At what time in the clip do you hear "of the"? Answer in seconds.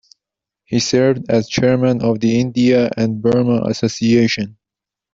2.01-2.39